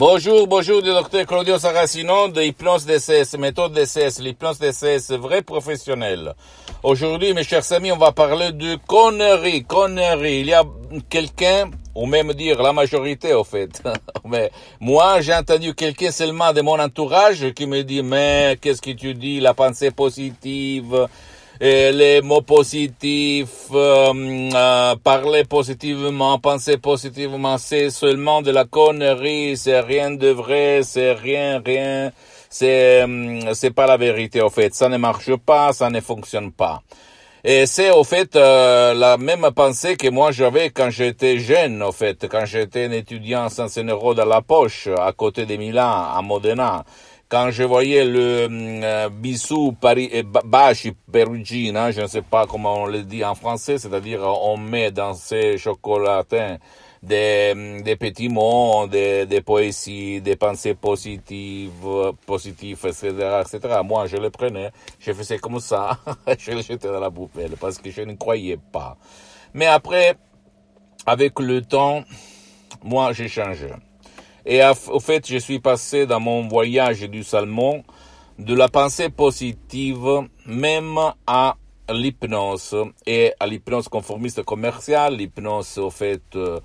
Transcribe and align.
Bonjour, 0.00 0.46
bonjour, 0.46 0.80
du 0.80 0.88
docteur 0.88 1.26
Claudio 1.26 1.58
Saracino 1.58 2.28
de 2.28 2.40
Hypnose 2.40 2.86
DCS, 2.86 3.36
méthode 3.36 3.74
DCS, 3.74 4.18
l'hypnose 4.22 4.58
DCS, 4.58 5.12
vrai 5.18 5.42
professionnel. 5.42 6.32
Aujourd'hui, 6.82 7.34
mes 7.34 7.44
chers 7.44 7.70
amis, 7.72 7.92
on 7.92 7.98
va 7.98 8.10
parler 8.10 8.52
de 8.52 8.78
conneries, 8.86 9.62
conneries. 9.64 10.40
Il 10.40 10.46
y 10.46 10.54
a 10.54 10.64
quelqu'un, 11.10 11.70
ou 11.94 12.06
même 12.06 12.32
dire 12.32 12.62
la 12.62 12.72
majorité, 12.72 13.34
au 13.34 13.44
fait. 13.44 13.82
mais 14.24 14.50
moi, 14.80 15.20
j'ai 15.20 15.34
entendu 15.34 15.74
quelqu'un 15.74 16.10
seulement 16.10 16.54
de 16.54 16.62
mon 16.62 16.78
entourage 16.80 17.52
qui 17.52 17.66
me 17.66 17.82
dit, 17.82 18.02
mais 18.02 18.56
qu'est-ce 18.58 18.80
que 18.80 18.92
tu 18.92 19.12
dis, 19.12 19.38
la 19.38 19.52
pensée 19.52 19.90
positive, 19.90 21.08
et 21.60 21.92
les 21.92 22.22
mots 22.22 22.40
positifs, 22.40 23.68
euh, 23.74 24.50
euh, 24.54 24.96
parler 24.96 25.44
positivement, 25.44 26.38
penser 26.38 26.78
positivement, 26.78 27.58
c'est 27.58 27.90
seulement 27.90 28.40
de 28.40 28.50
la 28.50 28.64
connerie, 28.64 29.58
c'est 29.58 29.80
rien 29.80 30.10
de 30.10 30.28
vrai, 30.28 30.80
c'est 30.82 31.12
rien, 31.12 31.60
rien, 31.62 32.12
c'est, 32.48 33.02
euh, 33.02 33.52
c'est 33.52 33.72
pas 33.72 33.86
la 33.86 33.98
vérité, 33.98 34.40
au 34.40 34.48
fait. 34.48 34.74
Ça 34.74 34.88
ne 34.88 34.96
marche 34.96 35.36
pas, 35.36 35.74
ça 35.74 35.90
ne 35.90 36.00
fonctionne 36.00 36.50
pas. 36.50 36.80
Et 37.44 37.66
c'est 37.66 37.90
au 37.90 38.04
fait 38.04 38.34
la 38.36 39.16
même 39.18 39.50
pensée 39.54 39.96
que 39.96 40.08
moi 40.08 40.30
j'avais 40.30 40.68
quand 40.70 40.90
j'étais 40.90 41.38
jeune, 41.38 41.82
au 41.82 41.92
fait, 41.92 42.26
quand 42.28 42.44
j'étais 42.44 42.84
un 42.84 42.92
étudiant 42.92 43.48
sans 43.48 43.78
un 43.78 43.84
euro 43.84 44.12
dans 44.14 44.26
la 44.26 44.42
poche, 44.42 44.88
à 44.88 45.12
côté 45.12 45.46
de 45.46 45.56
Milan, 45.56 46.06
à 46.14 46.20
Modena 46.22 46.84
quand 47.30 47.52
je 47.52 47.62
voyais 47.62 48.04
le 48.04 48.48
euh, 48.50 49.08
bisou 49.08 49.72
Paris, 49.72 50.10
euh, 50.12 50.24
baci 50.44 50.92
perugina, 51.12 51.92
je 51.92 52.00
ne 52.00 52.08
sais 52.08 52.22
pas 52.22 52.44
comment 52.46 52.82
on 52.82 52.86
le 52.86 53.04
dit 53.04 53.24
en 53.24 53.36
français, 53.36 53.78
c'est-à-dire 53.78 54.22
on 54.22 54.56
met 54.56 54.90
dans 54.90 55.14
ces 55.14 55.56
chocolatins 55.56 56.58
des, 57.00 57.82
des 57.84 57.94
petits 57.94 58.28
mots, 58.28 58.88
des, 58.88 59.26
des 59.26 59.42
poésies, 59.42 60.20
des 60.20 60.34
pensées 60.34 60.74
positives, 60.74 61.86
positives, 62.26 62.84
etc., 62.84 63.42
etc. 63.42 63.80
Moi, 63.84 64.06
je 64.06 64.16
les 64.16 64.30
prenais, 64.30 64.72
je 64.98 65.12
faisais 65.12 65.38
comme 65.38 65.60
ça, 65.60 66.00
je 66.38 66.50
les 66.50 66.62
jetais 66.62 66.88
dans 66.88 67.00
la 67.00 67.12
poubelle 67.12 67.52
parce 67.60 67.78
que 67.78 67.90
je 67.90 68.02
ne 68.02 68.14
croyais 68.14 68.58
pas. 68.72 68.96
Mais 69.54 69.66
après, 69.66 70.16
avec 71.06 71.38
le 71.38 71.62
temps, 71.62 72.02
moi, 72.82 73.12
j'ai 73.12 73.28
changé. 73.28 73.68
Et 74.52 74.62
au 74.88 74.98
fait, 74.98 75.28
je 75.28 75.36
suis 75.36 75.60
passé 75.60 76.06
dans 76.06 76.18
mon 76.18 76.48
voyage 76.48 77.02
du 77.02 77.22
Salmon 77.22 77.84
de 78.36 78.52
la 78.52 78.68
pensée 78.68 79.08
positive 79.08 80.26
même 80.44 80.98
à 81.24 81.54
l'hypnose. 81.88 82.74
Et 83.06 83.32
à 83.38 83.46
l'hypnose 83.46 83.86
conformiste 83.86 84.42
commerciale, 84.42 85.14
l'hypnose 85.14 85.78
au 85.78 85.90
fait 85.90 86.24
euh, 86.34 86.58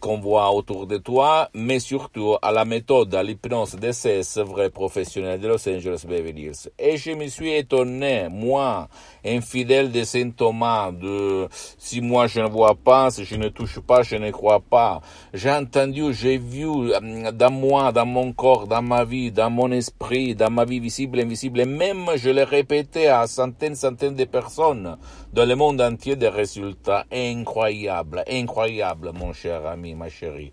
qu'on 0.00 0.18
voit 0.18 0.50
autour 0.52 0.86
de 0.86 0.96
toi, 0.96 1.48
mais 1.54 1.78
surtout 1.78 2.36
à 2.42 2.52
la 2.52 2.64
méthode, 2.64 3.14
à 3.14 3.22
l'hypnose 3.22 3.76
DCS, 3.76 4.38
vrai 4.44 4.70
professionnel 4.70 5.40
de 5.40 5.48
Los 5.48 5.68
Angeles 5.68 6.04
Beverly 6.06 6.46
Hills. 6.46 6.70
Et 6.78 6.96
je 6.96 7.12
me 7.12 7.26
suis 7.28 7.52
étonné, 7.52 8.28
moi, 8.30 8.88
infidèle 9.24 9.92
de 9.92 10.02
Saint 10.02 10.30
Thomas, 10.30 10.90
de 10.90 11.48
si 11.78 12.00
moi 12.00 12.26
je 12.26 12.40
ne 12.40 12.48
vois 12.48 12.74
pas, 12.74 13.10
si 13.10 13.24
je 13.24 13.36
ne 13.36 13.48
touche 13.48 13.80
pas, 13.80 14.02
je 14.02 14.16
ne 14.16 14.30
crois 14.30 14.60
pas. 14.60 15.00
J'ai 15.32 15.50
entendu, 15.50 16.12
j'ai 16.12 16.38
vu 16.38 16.66
euh, 16.66 17.32
dans 17.32 17.50
moi, 17.50 17.92
dans 17.92 18.06
mon 18.06 18.32
corps, 18.32 18.66
dans 18.66 18.82
ma 18.82 19.04
vie, 19.04 19.30
dans 19.30 19.50
mon 19.50 19.70
esprit, 19.70 20.34
dans 20.34 20.50
ma 20.50 20.64
vie 20.64 20.80
visible, 20.80 21.20
invisible, 21.20 21.60
et 21.60 21.64
même 21.64 22.06
je 22.16 22.30
l'ai 22.30 22.44
répété 22.44 23.08
à 23.08 23.26
centaines, 23.26 23.74
centaines 23.76 24.14
de 24.14 24.24
personnes 24.24 24.96
dans 25.32 25.44
le 25.44 25.54
monde 25.54 25.80
entier, 25.80 26.16
des 26.16 26.28
résultats 26.28 27.04
incroyables, 27.12 28.24
incroyables, 28.30 29.12
mon 29.12 29.32
cher 29.32 29.66
ami, 29.70 29.94
ma 29.94 30.08
chérie. 30.08 30.52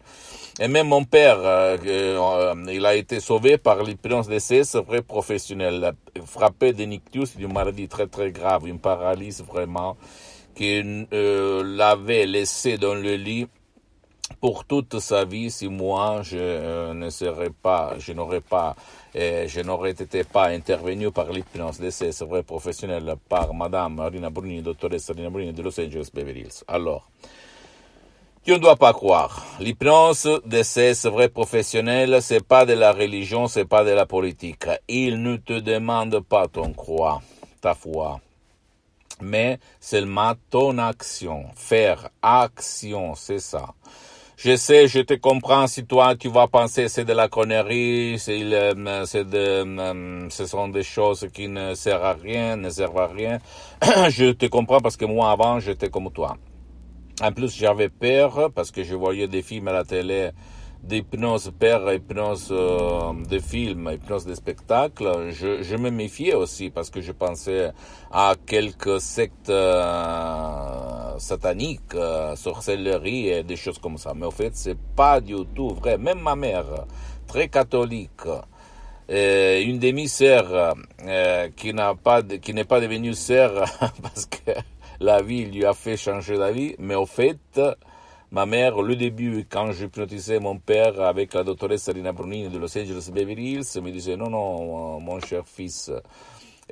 Et 0.59 0.69
même 0.69 0.87
mon 0.87 1.03
père, 1.03 1.39
euh, 1.39 1.77
euh, 1.85 2.55
il 2.71 2.85
a 2.85 2.95
été 2.95 3.19
sauvé 3.19 3.57
par 3.57 3.83
l'hypnose 3.83 4.27
d'essai, 4.27 4.63
c'est 4.63 4.81
vrai 4.81 5.01
professionnel, 5.01 5.93
frappé 6.25 6.71
de 6.71 6.83
nictus, 6.85 7.35
d'une 7.35 7.51
maladie 7.51 7.89
très 7.89 8.07
très 8.07 8.31
grave, 8.31 8.65
une 8.67 8.79
paralysie 8.79 9.43
vraiment, 9.43 9.97
qui 10.55 10.81
euh, 11.11 11.61
l'avait 11.63 12.25
laissé 12.25 12.77
dans 12.77 12.95
le 12.95 13.15
lit 13.15 13.47
pour 14.39 14.63
toute 14.63 14.99
sa 14.99 15.25
vie 15.25 15.51
si 15.51 15.67
moi 15.67 16.21
je 16.23 16.93
ne 16.93 17.09
serais 17.09 17.49
pas, 17.49 17.95
je 17.99 18.13
n'aurais 18.13 18.41
pas, 18.41 18.75
je 19.13 19.61
n'aurais 19.61 19.91
été 19.91 20.23
pas 20.23 20.47
intervenu 20.47 21.11
par 21.11 21.29
l'hypnose 21.31 21.79
d'essai, 21.79 22.13
c'est 22.13 22.25
vrai 22.25 22.43
professionnel, 22.43 23.15
par 23.27 23.53
Madame 23.53 23.95
Marina 23.95 24.29
Bruni, 24.29 24.61
doctoresse 24.61 25.09
Marina 25.09 25.29
Bruni 25.29 25.51
de 25.51 25.61
Los 25.61 25.77
Angeles 25.79 26.09
Beverly 26.13 26.41
Hills. 26.41 26.63
Alors, 26.67 27.09
tu 28.45 28.51
ne 28.51 28.57
dois 28.57 28.75
pas 28.75 28.93
croire. 28.93 29.43
L'hypnose 29.59 30.39
de 30.45 30.61
ces 30.61 30.93
vrais 31.05 31.29
professionnels, 31.29 32.19
c'est 32.21 32.45
pas 32.45 32.67
de 32.67 32.73
la 32.73 32.91
religion, 32.91 33.47
c'est 33.47 33.65
pas 33.65 33.83
de 33.83 33.89
la 33.89 34.05
politique. 34.05 34.65
Ils 34.87 35.19
ne 35.23 35.37
te 35.37 35.59
demandent 35.59 36.19
pas 36.19 36.47
ton 36.47 36.71
croix, 36.71 37.23
ta 37.59 37.73
foi, 37.73 38.19
mais 39.19 39.57
seulement 39.79 40.33
ton 40.51 40.77
action. 40.77 41.45
Faire 41.55 42.09
action, 42.21 43.15
c'est 43.15 43.39
ça. 43.39 43.73
Je 44.37 44.55
sais, 44.55 44.87
je 44.87 44.99
te 44.99 45.15
comprends 45.15 45.65
si 45.65 45.85
toi 45.85 46.15
tu 46.15 46.29
vas 46.29 46.47
penser 46.47 46.87
c'est 46.87 47.05
de 47.05 47.13
la 47.13 47.29
connerie, 47.29 48.19
c'est 48.19 48.41
euh, 48.43 48.73
de, 48.75 49.37
euh, 49.37 50.29
ce 50.29 50.45
sont 50.45 50.67
des 50.67 50.83
choses 50.83 51.27
qui 51.33 51.47
ne 51.47 51.73
servent 51.73 52.03
à 52.03 52.13
rien, 52.13 52.57
ne 52.57 52.69
servent 52.69 52.99
à 52.99 53.07
rien. 53.07 53.39
je 54.09 54.33
te 54.33 54.45
comprends 54.45 54.81
parce 54.81 54.97
que 54.97 55.05
moi 55.05 55.31
avant 55.31 55.59
j'étais 55.59 55.89
comme 55.89 56.11
toi. 56.11 56.37
En 57.21 57.31
plus, 57.31 57.55
j'avais 57.55 57.89
peur 57.89 58.51
parce 58.53 58.71
que 58.71 58.83
je 58.83 58.95
voyais 58.95 59.27
des 59.27 59.41
films 59.41 59.69
à 59.69 59.73
la 59.73 59.85
télé 59.85 60.31
d'hypnose 60.83 61.51
père, 61.57 61.91
hypnose 61.91 62.49
euh, 62.51 63.13
de 63.29 63.39
film, 63.39 63.89
hypnose 63.91 64.25
de 64.25 64.35
spectacle. 64.35 65.29
Je, 65.31 65.63
je, 65.63 65.75
me 65.77 65.89
méfiais 65.89 66.35
aussi 66.35 66.69
parce 66.69 66.89
que 66.89 67.01
je 67.01 67.11
pensais 67.11 67.71
à 68.11 68.33
quelques 68.45 68.99
sectes 69.01 69.49
euh, 69.49 71.17
sataniques, 71.17 71.95
euh, 71.95 72.35
sorcellerie 72.35 73.29
et 73.29 73.43
des 73.43 73.55
choses 73.55 73.79
comme 73.79 73.97
ça. 73.97 74.13
Mais 74.15 74.25
au 74.25 74.31
fait, 74.31 74.51
c'est 74.55 74.77
pas 74.95 75.21
du 75.21 75.35
tout 75.55 75.69
vrai. 75.69 75.97
Même 75.97 76.19
ma 76.19 76.35
mère, 76.35 76.85
très 77.27 77.47
catholique, 77.47 78.27
euh, 79.09 79.61
une 79.61 79.77
demi-sœur 79.77 80.75
euh, 81.05 81.49
qui 81.55 81.73
n'a 81.73 81.93
pas, 81.93 82.23
qui 82.23 82.53
n'est 82.53 82.63
pas 82.63 82.79
devenue 82.79 83.13
sœur 83.13 83.65
parce 84.01 84.25
que 84.25 84.51
la 84.99 85.21
vie 85.21 85.45
lui 85.45 85.65
a 85.65 85.73
fait 85.73 85.97
changer 85.97 86.35
la 86.35 86.51
vie, 86.51 86.75
mais 86.79 86.95
au 86.95 87.05
fait, 87.05 87.59
ma 88.31 88.45
mère, 88.45 88.81
le 88.81 88.95
début, 88.95 89.45
quand 89.49 89.71
j'hypnotisais 89.71 90.39
mon 90.39 90.57
père 90.57 90.99
avec 91.01 91.33
la 91.33 91.43
doctoresse 91.43 91.83
Salina 91.83 92.11
Brunini 92.11 92.49
de 92.49 92.57
Los 92.57 92.77
Angeles 92.77 93.09
Beverly 93.13 93.53
Hills, 93.53 93.81
me 93.81 93.91
disait, 93.91 94.17
non, 94.17 94.29
non, 94.29 94.99
mon 94.99 95.19
cher 95.19 95.43
fils, 95.45 95.91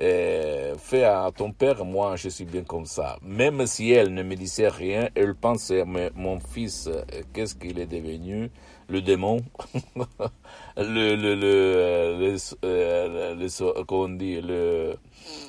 euh, 0.00 0.74
fais 0.76 1.04
à 1.04 1.30
ton 1.34 1.52
père, 1.52 1.84
moi 1.84 2.16
je 2.16 2.28
suis 2.28 2.44
bien 2.44 2.64
comme 2.64 2.86
ça. 2.86 3.16
Même 3.22 3.66
si 3.66 3.92
elle 3.92 4.12
ne 4.12 4.22
me 4.22 4.34
disait 4.34 4.68
rien, 4.68 5.08
elle 5.14 5.34
pensait, 5.34 5.84
mais 5.86 6.10
mon 6.14 6.40
fils, 6.40 6.90
qu'est-ce 7.32 7.54
qu'il 7.54 7.78
est 7.78 7.86
devenu? 7.86 8.50
Le 8.88 9.00
démon 9.00 9.42
le, 10.76 11.16
le, 11.16 11.34
le, 11.34 12.36
euh, 12.64 13.34
le, 13.34 13.84
comment 13.84 14.02
on 14.02 14.08
dit, 14.10 14.40
le, 14.40 14.96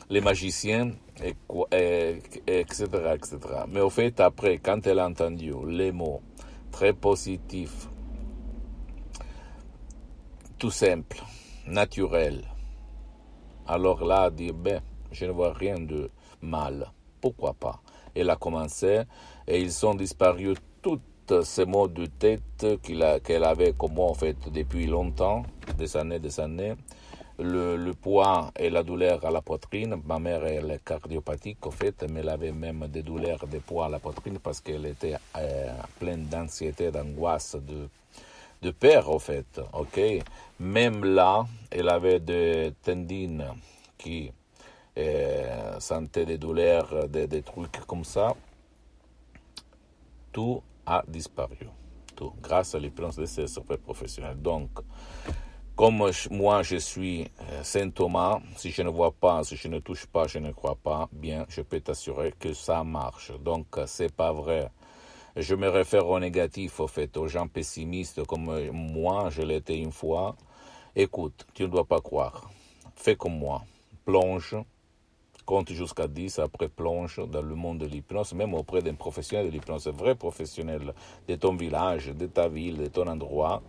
les 0.10 0.22
magiciens, 0.22 0.92
et, 1.22 2.22
etc., 2.48 2.86
etc. 3.14 3.38
Mais 3.68 3.82
au 3.82 3.90
fait, 3.90 4.20
après, 4.20 4.58
quand 4.60 4.88
elle 4.88 5.00
a 5.00 5.08
entendu 5.08 5.54
les 5.68 5.92
mots 5.92 6.22
très 6.72 6.94
positifs, 6.94 7.90
tout 10.58 10.72
simple, 10.72 11.22
naturel, 11.68 12.46
alors 13.68 14.06
là, 14.06 14.30
dire, 14.30 14.54
ben, 14.54 14.82
je 15.12 15.26
ne 15.26 15.32
vois 15.32 15.54
rien 15.54 15.80
de 15.80 16.10
mal. 16.42 16.92
Pourquoi 17.22 17.54
pas? 17.54 17.82
Elle 18.14 18.30
a 18.30 18.36
commencé 18.36 19.02
et 19.48 19.60
ils 19.60 19.86
ont 19.86 19.96
disparu 19.96 20.54
tous 20.82 21.00
ces 21.44 21.66
mots 21.66 21.88
de 21.88 22.06
tête 22.06 22.66
qu'elle 22.82 23.44
avait 23.44 23.74
comme 23.74 23.94
moi, 23.94 24.10
en 24.10 24.14
fait, 24.14 24.38
depuis 24.52 24.88
longtemps, 24.88 25.44
des 25.78 25.96
années, 25.98 26.20
des 26.20 26.40
années 26.40 26.76
le, 27.40 27.92
poids 27.94 28.52
et 28.58 28.70
la 28.70 28.84
douleur 28.84 29.26
à 29.26 29.32
la 29.32 29.42
poitrine. 29.42 30.02
Ma 30.06 30.20
mère 30.20 30.46
elle 30.46 30.72
est 30.72 30.84
cardiopathique, 30.84 31.66
en 31.66 31.72
fait, 31.72 32.06
mais 32.10 32.22
elle 32.22 32.30
avait 32.30 32.52
même 32.52 32.88
des 32.88 33.04
douleurs 33.04 33.46
de 33.48 33.60
poids 33.60 33.86
à 33.86 33.90
la 33.90 34.00
poitrine 34.00 34.40
parce 34.40 34.62
qu'elle 34.62 34.86
était 34.86 35.16
euh, 35.38 35.74
pleine 36.00 36.26
d'anxiété, 36.26 36.92
d'angoisse, 36.92 37.56
de, 37.56 37.90
de 38.62 38.72
peur, 38.72 39.10
en 39.10 39.20
fait. 39.20 39.60
Ok. 39.74 40.00
Même 40.60 41.04
là, 41.04 41.46
elle 41.72 41.90
avait 41.90 42.20
des 42.20 42.74
tendines 42.82 43.46
qui 43.98 44.32
euh, 44.98 45.80
sentaient 45.80 46.26
des 46.26 46.38
douleurs, 46.38 47.08
des 47.10 47.42
trucs 47.42 47.86
comme 47.86 48.06
ça. 48.06 48.34
Tout 50.32 50.62
a 50.86 51.04
disparu. 51.08 51.70
Tout, 52.16 52.34
grâce 52.42 52.76
à 52.76 52.80
l'hypnose 52.80 53.18
de 53.18 53.26
ces 53.26 53.46
professionnels. 53.84 54.42
Donc, 54.42 54.70
comme 55.76 56.10
moi 56.32 56.64
je 56.64 56.78
suis 56.78 57.24
euh, 57.24 57.64
Saint 57.64 57.90
Thomas, 57.90 58.40
si 58.56 58.72
je 58.72 58.82
ne 58.82 58.90
vois 58.90 59.12
pas, 59.12 59.44
si 59.44 59.58
je 59.58 59.68
ne 59.68 59.80
touche 59.80 60.06
pas, 60.06 60.26
je 60.26 60.40
ne 60.40 60.54
crois 60.54 60.76
pas, 60.76 61.10
bien, 61.12 61.46
je 61.50 61.62
peux 61.62 61.82
t'assurer 61.82 62.34
que 62.40 62.54
ça 62.54 62.84
marche. 62.84 63.34
Donc, 63.40 63.68
c'est 63.86 64.14
pas 64.14 64.32
vrai 64.32 64.72
Je 65.36 65.54
me 65.56 65.68
réfère 65.68 66.08
au 66.08 66.18
négatif, 66.18 66.80
au 66.80 66.88
fait, 66.88 67.18
aux 67.18 67.28
gens 67.28 67.48
pessimistes 67.48 68.24
comme 68.26 68.70
moi, 68.72 69.30
je 69.30 69.42
l'étais 69.42 69.78
une 69.78 69.92
fois. 69.92 70.38
Écoute, 70.96 71.46
tu 71.54 71.64
ne 71.64 71.68
dois 71.68 71.84
pas 71.84 72.00
croire. 72.00 72.50
Fais 72.96 73.18
comme 73.18 73.38
moi. 73.38 73.64
Plonge, 74.06 74.56
compte 75.46 75.72
jusqu'à 75.72 76.08
10, 76.08 76.40
après 76.40 76.68
plonge 76.68 77.22
dans 77.30 77.42
le 77.42 77.56
monde 77.56 77.80
de 77.80 77.86
l'hypnose, 77.86 78.34
même 78.34 78.54
auprès 78.54 78.82
d'un 78.82 78.96
professionnel 78.96 79.48
de 79.48 79.52
l'hypnose, 79.52 79.88
vrai 79.88 80.16
professionnel 80.16 80.94
de 81.28 81.36
ton 81.36 81.56
village, 81.56 82.08
de 82.08 82.26
ta 82.26 82.48
ville, 82.48 82.78
de 82.78 82.88
ton 82.88 83.08
endroit, 83.08 83.62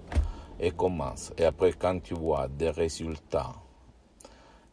et 0.58 0.70
commence. 0.70 1.32
Et 1.38 1.44
après, 1.44 1.72
quand 1.72 2.02
tu 2.02 2.14
vois 2.14 2.48
des 2.48 2.70
résultats 2.70 3.54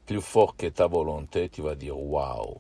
plus 0.06 0.22
forts 0.22 0.56
que 0.56 0.68
ta 0.68 0.88
volonté, 0.88 1.50
tu 1.50 1.62
vas 1.62 1.76
dire 1.76 2.00
waouh, 2.00 2.58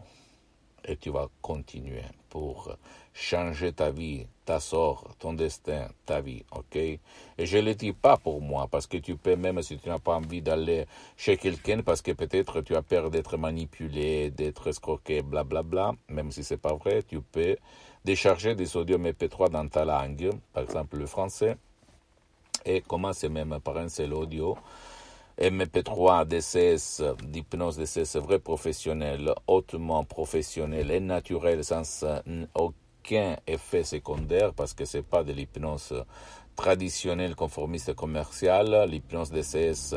et 0.85 0.97
tu 0.97 1.09
vas 1.09 1.27
continuer 1.41 2.03
pour 2.29 2.75
changer 3.13 3.73
ta 3.73 3.91
vie, 3.91 4.25
ta 4.43 4.59
sort, 4.59 5.15
ton 5.19 5.33
destin, 5.33 5.87
ta 6.05 6.19
vie, 6.19 6.43
ok? 6.51 6.75
Et 6.75 6.99
je 7.37 7.57
ne 7.57 7.63
le 7.63 7.75
dis 7.75 7.93
pas 7.93 8.17
pour 8.17 8.41
moi, 8.41 8.67
parce 8.67 8.87
que 8.87 8.97
tu 8.97 9.15
peux, 9.15 9.35
même 9.35 9.61
si 9.61 9.77
tu 9.77 9.89
n'as 9.89 9.99
pas 9.99 10.15
envie 10.15 10.41
d'aller 10.41 10.85
chez 11.15 11.37
quelqu'un, 11.37 11.81
parce 11.81 12.01
que 12.01 12.11
peut-être 12.11 12.61
tu 12.61 12.75
as 12.75 12.81
peur 12.81 13.11
d'être 13.11 13.37
manipulé, 13.37 14.31
d'être 14.31 14.67
escroqué, 14.67 15.21
blablabla, 15.21 15.63
bla, 15.63 15.91
bla, 15.91 16.15
même 16.15 16.31
si 16.31 16.43
c'est 16.43 16.57
pas 16.57 16.73
vrai, 16.73 17.03
tu 17.03 17.21
peux 17.21 17.55
décharger 18.03 18.55
des 18.55 18.75
audios 18.75 18.97
MP3 18.97 19.49
dans 19.49 19.67
ta 19.67 19.85
langue, 19.85 20.31
par 20.51 20.63
exemple 20.63 20.97
le 20.97 21.05
français, 21.05 21.55
et 22.65 22.81
commencer 22.81 23.29
même 23.29 23.59
par 23.63 23.77
un 23.77 23.89
seul 23.89 24.13
audio. 24.13 24.57
MP3 25.39 26.27
DCS, 26.27 27.01
d'hypnose 27.23 27.77
DCS 27.77 28.17
vrai 28.17 28.39
professionnel, 28.39 29.33
hautement 29.47 30.03
professionnel 30.03 30.91
et 30.91 30.99
naturel 30.99 31.63
sans 31.63 32.05
aucun 32.53 33.37
effet 33.47 33.83
secondaire 33.83 34.53
parce 34.53 34.73
que 34.73 34.85
c'est 34.85 35.01
pas 35.05 35.23
de 35.23 35.33
l'hypnose 35.33 35.93
traditionnelle 36.55 37.35
conformiste 37.35 37.93
commerciale. 37.95 38.87
L'hypnose 38.87 39.31
DCS, 39.31 39.95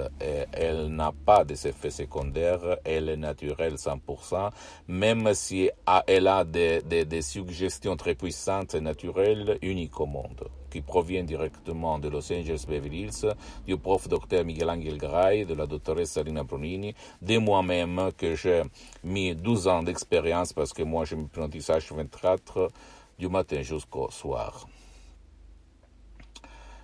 elle 0.53 0.89
n'a 0.89 1.13
pas 1.13 1.45
des 1.45 1.67
effets 1.67 1.91
secondaires, 1.91 2.79
elle 2.85 3.11
est 3.11 3.17
naturelle 3.17 3.75
100%, 3.75 4.51
même 4.89 5.35
si 5.35 5.71
elle 6.07 6.29
a 6.29 6.45
des, 6.45 6.81
des, 6.83 7.05
des 7.05 7.23
suggestions 7.23 7.97
très 7.97 8.15
puissantes 8.15 8.75
et 8.75 8.81
naturelles 8.81 9.59
uniques 9.61 10.01
au 10.01 10.07
monde 10.07 10.49
qui 10.77 10.83
proviennent 10.83 11.25
directement 11.25 11.99
de 11.99 12.11
Los 12.11 12.31
Angeles 12.31 12.67
Beverly 12.69 13.05
Hills, 13.05 13.35
du 13.67 13.79
prof 13.79 14.09
docteur 14.09 14.45
Miguel 14.45 14.69
Angel 14.69 14.99
Gray, 14.99 15.47
de 15.47 15.55
la 15.55 15.67
doctoresse 15.67 16.19
Alina 16.19 16.45
Brunini, 16.45 16.95
de 17.23 17.39
moi-même 17.39 18.11
que 18.15 18.35
j'ai 18.35 18.63
mis 19.03 19.35
12 19.35 19.69
ans 19.69 19.83
d'expérience 19.83 20.53
parce 20.53 20.75
que 20.75 20.83
moi 20.83 21.07
j'ai 21.07 21.17
m'hypnotisage 21.17 21.91
24 21.91 22.71
du 23.19 23.29
matin 23.29 23.63
jusqu'au 23.63 24.11
soir. 24.11 24.67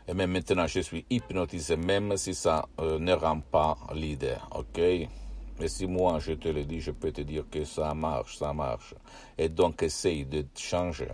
Et 0.08 0.14
même 0.14 0.30
maintenant, 0.32 0.66
je 0.66 0.80
suis 0.80 1.04
hypnotisé, 1.10 1.76
même 1.76 2.16
si 2.16 2.34
ça 2.34 2.66
euh, 2.80 2.98
ne 2.98 3.12
rend 3.12 3.40
pas 3.40 3.76
l'idée, 3.94 4.36
ok? 4.52 4.80
Mais 5.60 5.68
si 5.68 5.86
moi, 5.86 6.18
je 6.18 6.32
te 6.32 6.48
le 6.48 6.64
dis, 6.64 6.80
je 6.80 6.92
peux 6.92 7.12
te 7.12 7.20
dire 7.20 7.44
que 7.50 7.64
ça 7.64 7.92
marche, 7.92 8.38
ça 8.38 8.54
marche. 8.54 8.94
Et 9.36 9.50
donc, 9.50 9.82
essaye 9.82 10.24
de 10.24 10.46
changer, 10.56 11.12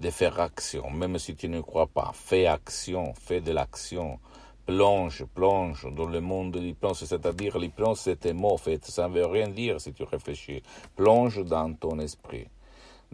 de 0.00 0.10
faire 0.10 0.40
action, 0.40 0.90
même 0.90 1.18
si 1.18 1.34
tu 1.34 1.48
ne 1.48 1.60
crois 1.60 1.86
pas. 1.86 2.10
Fais 2.14 2.46
action, 2.46 3.14
fais 3.14 3.40
de 3.40 3.52
l'action. 3.52 4.18
Plonge, 4.66 5.24
plonge 5.34 5.86
dans 5.94 6.06
le 6.06 6.20
monde 6.20 6.52
de 6.52 6.60
l'hypnose, 6.60 7.04
c'est-à-dire 7.04 7.58
l'hypnose, 7.58 8.00
c'est 8.00 8.24
un 8.26 8.32
mot, 8.32 8.56
fait, 8.56 8.84
ça 8.86 9.08
ne 9.08 9.14
veut 9.14 9.26
rien 9.26 9.48
dire 9.48 9.80
si 9.80 9.92
tu 9.92 10.04
réfléchis. 10.04 10.62
Plonge 10.96 11.44
dans 11.44 11.74
ton 11.74 11.98
esprit 11.98 12.48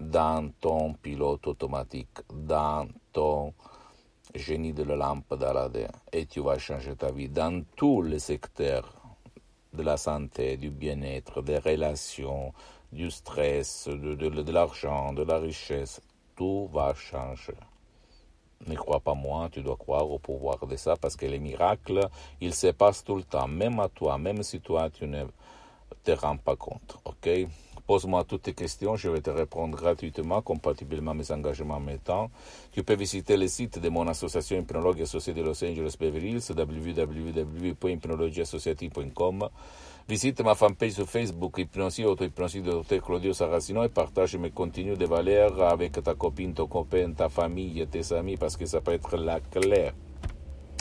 dans 0.01 0.51
ton 0.61 0.95
pilote 0.95 1.47
automatique, 1.47 2.21
dans 2.33 2.89
ton 3.13 3.53
génie 4.35 4.73
de 4.73 4.83
la 4.83 4.97
lampe 4.97 5.35
d'Aladin, 5.39 5.89
et 6.13 6.27
tu 6.27 6.41
vas 6.41 6.59
changer 6.59 6.97
ta 6.97 7.13
vie 7.13 7.29
dans 7.29 7.63
tous 7.77 8.03
les 8.03 8.19
secteurs 8.19 8.97
de 9.73 9.83
la 9.83 9.97
santé, 9.97 10.57
du 10.57 10.71
bien-être, 10.71 11.43
des 11.43 11.59
relations, 11.59 12.53
du 12.91 13.11
stress, 13.11 13.89
de 13.89 14.51
l'argent, 14.51 15.13
de 15.13 15.23
la 15.23 15.39
richesse. 15.39 16.01
Tout 16.41 16.73
va 16.73 16.95
changer. 16.95 17.53
Ne 18.67 18.75
crois 18.75 19.01
pas 19.01 19.13
moi, 19.13 19.51
tu 19.53 19.61
dois 19.61 19.77
croire 19.77 20.11
au 20.11 20.19
pouvoir 20.19 20.67
de 20.67 20.75
ça 20.75 20.97
parce 20.97 21.15
que 21.15 21.27
les 21.27 21.39
miracles, 21.39 22.09
ils 22.41 22.55
se 22.55 22.69
passent 22.69 23.05
tout 23.05 23.17
le 23.17 23.25
temps, 23.25 23.47
même 23.47 23.79
à 23.79 23.91
toi, 23.91 24.17
même 24.17 24.43
si 24.43 24.59
toi 24.59 24.89
tu 24.89 25.07
ne 25.07 25.25
te 26.03 26.13
rends 26.13 26.39
pas 26.39 26.57
compte. 26.57 26.97
Ok? 27.05 27.29
Pose-moi 27.87 28.25
toutes 28.25 28.45
tes 28.45 28.55
questions, 28.55 28.97
je 28.97 29.11
vais 29.11 29.21
te 29.21 29.29
répondre 29.29 29.77
gratuitement, 29.77 30.41
compatiblement 30.41 31.11
à 31.11 31.15
mes 31.15 31.31
engagements 31.31 31.75
en 31.75 31.99
temps. 32.03 32.31
Tu 32.73 32.83
peux 32.85 32.95
visiter 32.95 33.37
le 33.37 33.47
site 33.47 33.79
de 33.79 33.91
mon 33.91 34.09
association 34.09 34.61
Hypnologue 34.61 35.03
Associée 35.03 35.35
de 35.35 35.43
Los 35.43 35.63
Angeles 35.63 35.95
Beverly 36.01 36.31
Hills, 36.31 36.53
www.hypnologieassociative.com. 36.57 39.51
Visite 40.11 40.43
ma 40.43 40.57
fanpage 40.57 40.95
sur 40.95 41.09
Facebook, 41.09 41.57
Hypnosie, 41.59 42.05
Auto-Hypnosie 42.05 42.63
de 42.63 42.73
Dr. 42.73 43.01
Claudio 43.01 43.33
Saracino 43.33 43.85
et 43.85 43.89
partage 43.89 44.35
mes 44.35 44.51
contenus 44.51 44.99
de 44.99 45.07
valeur 45.07 45.63
avec 45.63 46.03
ta 46.03 46.15
copine, 46.17 46.53
ton 46.53 46.67
copain, 46.67 47.13
ta 47.13 47.29
famille, 47.29 47.87
tes 47.87 48.13
amis, 48.13 48.37
parce 48.37 48.57
que 48.57 48.67
ça 48.67 48.81
peut 48.81 48.91
être 48.91 49.17
la 49.17 49.39
clé 49.39 49.93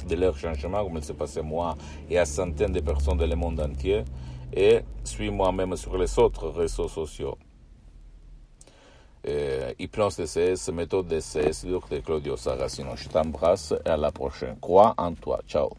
de 0.07 0.15
leur 0.15 0.35
changement, 0.35 0.83
comme 0.83 0.97
il 0.97 1.03
s'est 1.03 1.13
passé 1.13 1.43
moi 1.43 1.77
et 2.09 2.17
à 2.17 2.25
centaines 2.25 2.71
de 2.71 2.79
personnes 2.79 3.19
dans 3.19 3.29
le 3.29 3.35
monde 3.35 3.59
entier 3.59 4.03
et 4.51 4.79
suis-moi 5.03 5.51
même 5.51 5.75
sur 5.75 5.95
les 5.95 6.17
autres 6.17 6.49
réseaux 6.49 6.87
sociaux. 6.87 7.37
Euh, 9.27 9.73
Hypnose 9.77 10.15
DCS, 10.17 10.71
méthode 10.73 11.05
DCS, 11.05 11.65
de 11.67 11.99
Claudio 11.99 12.35
Saracino. 12.35 12.95
Je 12.95 13.07
t'embrasse 13.09 13.75
et 13.85 13.89
à 13.89 13.97
la 13.97 14.11
prochaine. 14.11 14.57
Crois 14.59 14.95
en 14.97 15.13
toi. 15.13 15.39
Ciao. 15.47 15.69